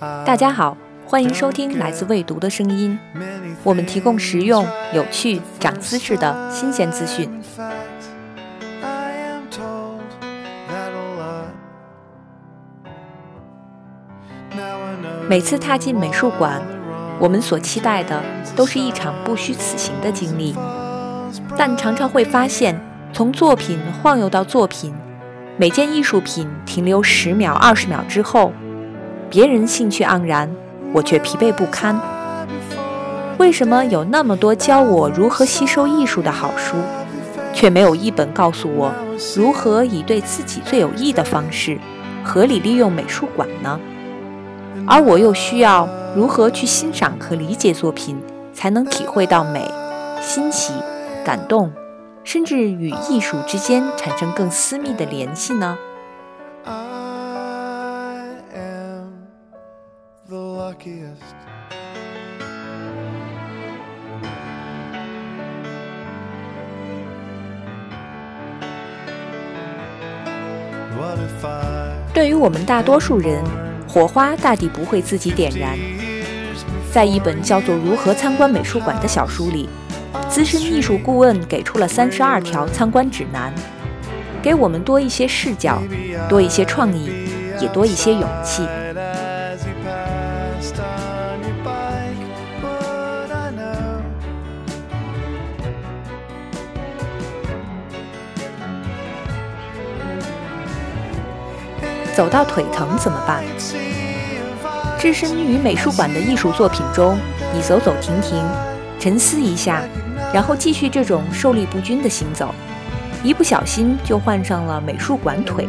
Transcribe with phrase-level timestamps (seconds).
[0.00, 0.74] 大家好，
[1.04, 2.98] 欢迎收听来自未读的声音。
[3.62, 7.28] 我们提供实用、有趣、长姿势的新鲜资讯。
[15.28, 16.62] 每次踏进美术馆，
[17.18, 18.22] 我们所期待的
[18.56, 20.56] 都是一场不虚此行的经历，
[21.58, 22.80] 但常常会发现，
[23.12, 24.94] 从作品晃悠到作品，
[25.58, 28.50] 每件艺术品停留十秒、二十秒之后。
[29.30, 30.50] 别人兴趣盎然，
[30.92, 31.96] 我却疲惫不堪。
[33.38, 36.74] 为什么有那么多教我如何吸收艺术的好书，
[37.54, 38.92] 却没有一本告诉我
[39.36, 41.78] 如何以对自己最有益的方式
[42.24, 43.78] 合理利用美术馆呢？
[44.84, 48.20] 而我又需要如何去欣赏和理解作品，
[48.52, 49.70] 才能体会到美、
[50.20, 50.74] 新奇、
[51.24, 51.70] 感动，
[52.24, 55.78] 甚至与艺术之间产生更私密的联系呢？
[72.14, 73.42] 对于我们大多数人，
[73.86, 75.78] 火花大抵不会自己点燃。
[76.90, 79.68] 在一本叫做《如何参观美术馆》的小书里，
[80.28, 83.52] 资深艺术顾问给出了三十二条参观指南，
[84.42, 85.82] 给我们多一些视角，
[86.28, 87.10] 多一些创意，
[87.60, 88.66] 也多一些勇气。
[102.14, 103.42] 走到腿疼怎么办？
[104.98, 107.16] 置身于美术馆的艺术作品中，
[107.54, 108.38] 你走走停停，
[108.98, 109.80] 沉思一下，
[110.32, 112.54] 然后继续这种受力不均的行走，
[113.22, 115.66] 一不小心就患上了美术馆腿。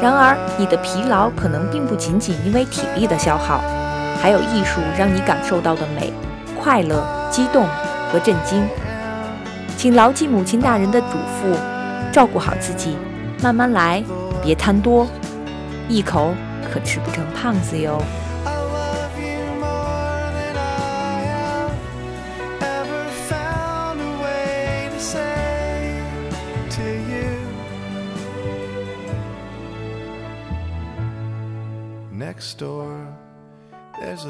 [0.00, 3.60] 然而，你的疲劳可能并不仅仅因为体力的消耗，
[4.20, 6.12] 还有艺术让你感受到的美、
[6.60, 7.66] 快乐、激动
[8.12, 8.64] 和震惊。
[9.76, 11.56] 请牢记母亲大人的嘱咐，
[12.12, 12.96] 照顾好自己，
[13.42, 14.02] 慢慢来，
[14.44, 15.06] 别贪多。
[15.92, 16.34] 一口
[16.72, 18.02] 可吃不成胖子哟。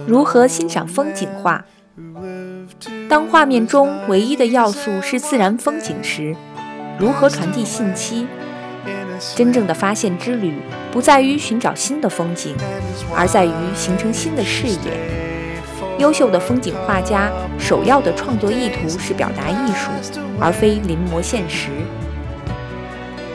[0.09, 1.65] 如何欣赏风景画？
[3.09, 6.35] 当画面中唯一的要素是自然风景时，
[6.99, 8.27] 如何传递信息？
[9.35, 10.55] 真正的发现之旅，
[10.91, 12.57] 不在于寻找新的风景，
[13.15, 15.23] 而在于形成新的视野。
[15.99, 19.91] 优秀的风景画家首要的创作意图是表达艺术，
[20.41, 21.69] 而非临摹现实。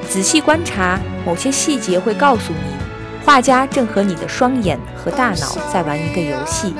[0.09, 2.75] 仔细观察某些细节，会告诉你，
[3.25, 6.73] 画家正和你的双眼和大脑在玩一个游戏。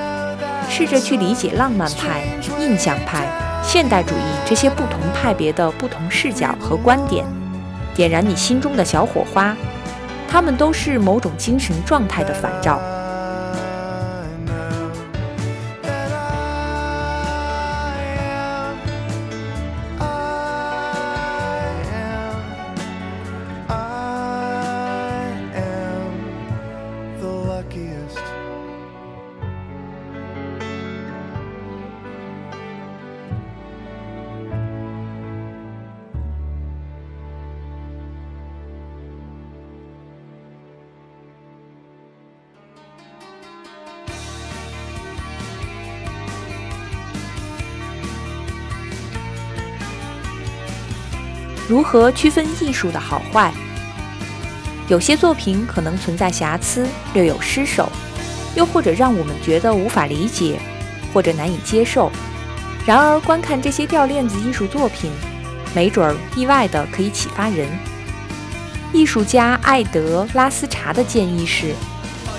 [0.69, 2.21] 试着去理解浪漫派、
[2.59, 3.25] 印象派、
[3.63, 7.25] 现代主义这些不同派别的不同视角和观点。
[7.97, 9.57] 点燃你心中的小火花，
[10.29, 12.79] 它们都是某种精神状态的反照。
[51.67, 53.51] 如何区分艺术的好坏？
[54.87, 57.91] 有些作品可能存在瑕疵，略有失手，
[58.55, 60.57] 又或者让我们觉得无法理解，
[61.13, 62.09] 或者难以接受。
[62.85, 65.11] 然而，观看这些掉链子艺术作品，
[65.75, 67.67] 没准儿意外的可以启发人。
[68.93, 71.73] 艺术家艾德拉斯查的建议是：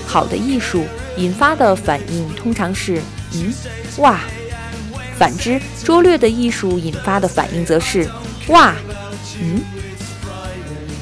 [0.06, 0.86] 好的艺术
[1.18, 3.02] 引发的反应通常是
[3.34, 3.52] “嗯，
[3.98, 4.20] 哇”；
[5.18, 8.08] 反之，拙劣的艺术引发的反应则是
[8.48, 8.74] “哇”。
[9.40, 9.62] 嗯，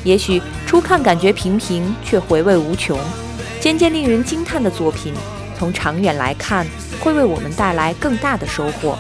[0.05, 2.99] 也许初看感觉平平，却回味无穷。
[3.61, 5.13] 渐渐令人惊叹的作品，
[5.59, 6.67] 从长远来看，
[7.01, 8.97] 会为我们带来更大的收获。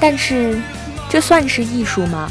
[0.00, 0.60] 但是，
[1.08, 2.30] 这算是艺术吗？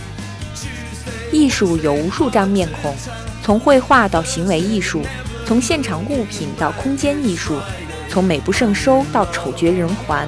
[1.32, 2.96] 艺术有无数张面孔，
[3.44, 5.02] 从绘画到行为艺术，
[5.46, 7.60] 从现场物品到空间艺术，
[8.08, 10.28] 从美不胜收到丑绝人寰，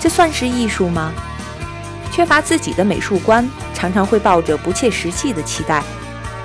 [0.00, 1.12] 这算是艺术吗？
[2.12, 5.82] 缺乏自己的美术观，常常会抱着不切实际的期待，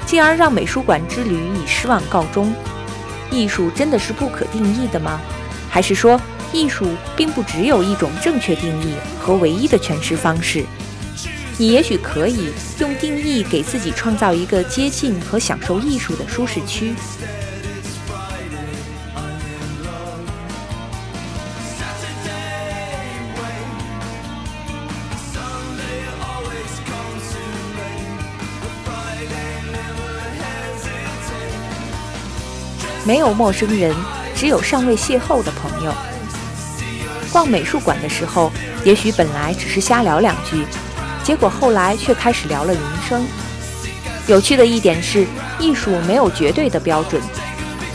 [0.05, 2.53] 进而让美术馆之旅以失望告终。
[3.29, 5.19] 艺术真的是不可定义的吗？
[5.69, 6.19] 还是说，
[6.53, 10.65] 艺术并不只有一种正确定义和唯一的诠释方式？
[11.57, 12.49] 你也许可以
[12.79, 16.93] 用定义给自己创造一个接近和享受艺术的舒适区。
[33.03, 33.95] 没有陌生人，
[34.35, 35.93] 只有尚未邂逅的朋友。
[37.37, 38.51] 逛美术馆的时候，
[38.83, 40.65] 也许本来只是瞎聊两句。
[41.23, 43.27] 结果后来却开始聊了人生。
[44.25, 45.27] 有趣的一点是，
[45.59, 47.21] 艺术没有绝对的标准，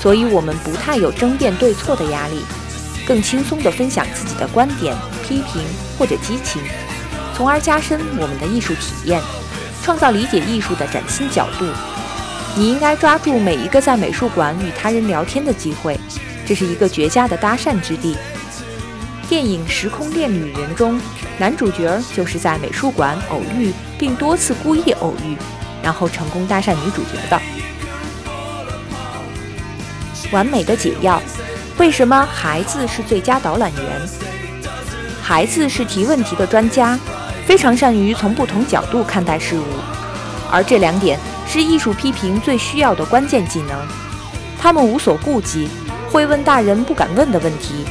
[0.01, 2.45] 所以我们不太有争辩对错的压力，
[3.05, 4.95] 更轻松地分享自己的观点、
[5.27, 5.61] 批评
[5.99, 6.63] 或者激情，
[7.37, 9.21] 从而加深我们的艺术体验，
[9.83, 11.67] 创造理解艺术的崭新角度。
[12.55, 15.99] 你应该抓住每一个在美术馆与他人聊天的机会，
[16.47, 18.17] 这是一个绝佳的搭讪之地。
[19.29, 21.01] 电影《时空恋旅人》中。
[21.39, 25.37] 男主角就是在美术馆偶遇，并多次故意偶遇，
[25.83, 27.41] 然后成功搭讪女主角的。
[30.31, 31.21] 完美的解药：
[31.79, 33.83] 为什么孩子是最佳导览员？
[35.23, 36.99] 孩子是提问题的专家，
[37.47, 39.65] 非常善于从不同角度看待事物，
[40.51, 43.77] 而这两点是艺术批评最需要的关键技能。
[44.59, 45.69] 他们无所顾忌，
[46.11, 47.85] 会问大人不敢问的问题，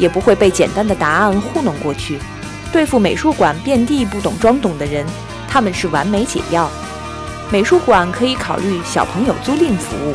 [0.00, 2.18] 也不会被简单的答案糊弄过去。
[2.72, 5.06] 对付美术馆遍地不懂装懂的人，
[5.48, 6.68] 他们是完美解药。
[7.52, 10.14] 美术馆可以考虑小朋友租赁服务，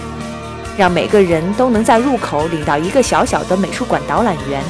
[0.77, 4.63] 让每个人都能在入口领到一个小小的美术馆导览员，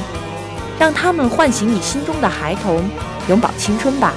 [0.78, 2.88] 让他们唤醒你心中的孩童，
[3.28, 4.12] 永葆青春吧。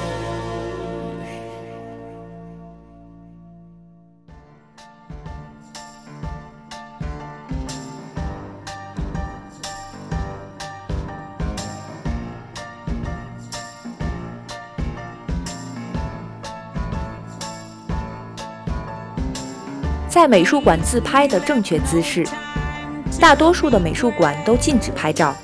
[20.09, 22.25] 在美术馆自拍的正确姿势，
[23.21, 25.35] 大多数的美术馆都禁止拍照，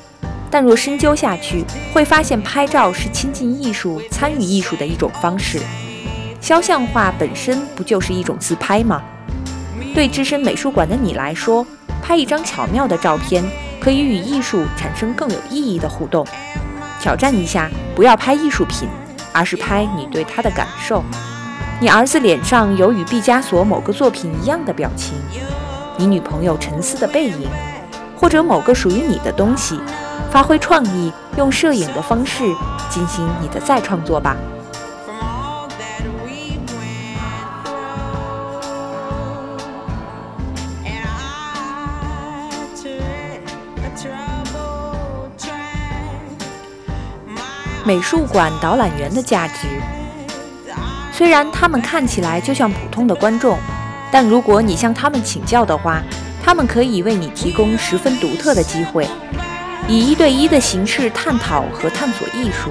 [0.49, 1.63] 但若深究下去，
[1.93, 5.61] 会发现拍照是亲近艺术、参与艺术的一种方式。
[6.41, 9.03] 肖像画本身不就是一种自拍吗？
[9.93, 11.65] 对置身美术馆的你来说，
[12.01, 13.43] 拍一张巧妙的照片，
[13.79, 16.25] 可以与艺术产生更有意义的互动。
[16.99, 18.89] 挑战一下，不要拍艺术品，
[19.31, 21.03] 而是拍你对它的感受。
[21.81, 25.13] 你儿子脸上有与毕加索某个作品一样的表情，
[25.97, 27.49] 你女朋友沉思的背影，
[28.15, 29.77] 或者某个属于你的东西，
[30.31, 32.45] 发挥创意，用摄影的方式
[32.89, 34.37] 进行你的再创作吧。
[47.83, 49.67] 美术馆导览员的价值。
[51.17, 53.57] 虽然他们看起来就像普通的观众，
[54.11, 56.03] 但如果你向他们请教的话，
[56.43, 59.07] 他们可以为你提供十分独特的机会，
[59.87, 62.69] 以一对一的形式探讨和探索艺术。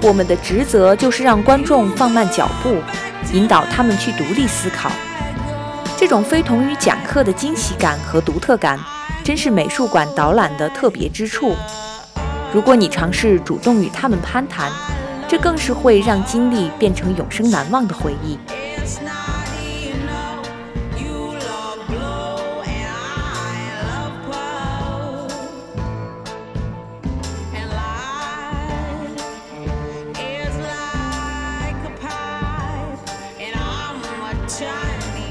[0.00, 2.78] 我们的职责就是让观众放慢脚步，
[3.34, 4.90] 引导他们去独立思考。
[5.98, 8.80] 这种非同于讲课的惊喜感和独特感，
[9.22, 11.54] 真是美术馆导览的特别之处。
[12.54, 14.72] 如果你尝试主动与他们攀谈，
[15.28, 18.38] 这更是会让经历变成永生难忘的回忆。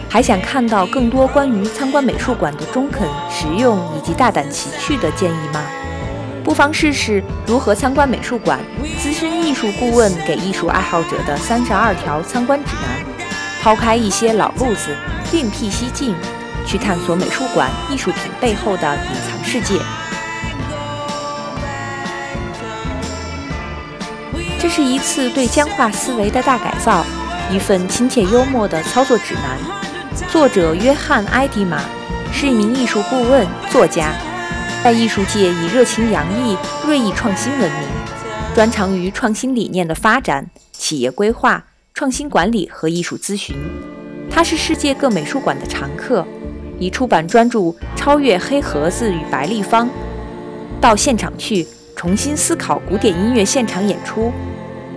[0.09, 5.76] 还想看到更多关于参观美术馆的中肯、实用以及大胆奇趣的建议吗？
[6.57, 8.57] 不妨试试如何参观美术馆。
[8.99, 13.05] 资深艺术顾问给艺术爱好者的三十二条参观指南，
[13.61, 14.97] 抛开一些老路子，
[15.31, 16.15] 另辟蹊径，
[16.65, 19.79] 去探索美术馆艺术品背后的隐藏世界。
[24.57, 27.05] 这是一次对僵化思维的大改造，
[27.51, 29.59] 一份亲切幽默的操作指南。
[30.27, 31.79] 作者约翰·埃迪玛
[32.33, 34.11] 是一名艺术顾问、作家。
[34.87, 37.89] 在艺术界以热情洋溢、锐意创新闻名，
[38.55, 41.61] 专长于创新理念的发展、企业规划、
[41.93, 43.53] 创新管理和艺术咨询。
[44.31, 46.25] 他是世界各美术馆的常客，
[46.79, 47.59] 已出版专著
[47.97, 49.87] 《超越黑盒子与白立方》，
[50.79, 54.31] 到现场去重新思考古典音乐现场演出，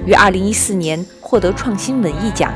[0.06, 2.54] 于2014年获得创新文艺奖。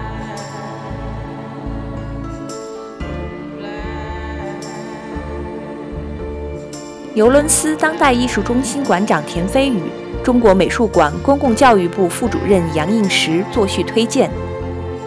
[7.15, 9.81] 尤伦斯当代艺术中心馆长田飞宇、
[10.25, 14.29] 中国美术馆公共教育部副主任杨应时作序推荐。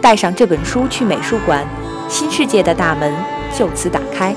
[0.00, 1.66] 带上这本书去美术馆，
[2.08, 3.12] 新世界的大门
[3.54, 4.34] 就此打开。